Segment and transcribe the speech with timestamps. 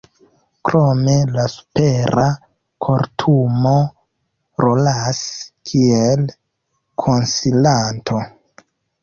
[0.67, 2.23] Krome la Supera
[2.85, 3.75] Kortumo
[4.65, 5.21] rolas
[5.73, 6.27] kiel
[7.07, 8.25] konsilanto.